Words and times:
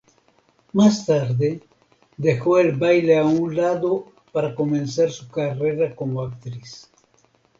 Más 0.73 1.05
tarde, 1.05 1.61
dejó 2.17 2.57
el 2.57 2.75
baile 2.75 3.19
a 3.19 3.23
un 3.23 3.55
lado 3.55 4.07
para 4.31 4.55
comenzar 4.55 5.11
su 5.11 5.29
carrera 5.29 5.95
como 5.95 6.23
actriz. 6.23 6.89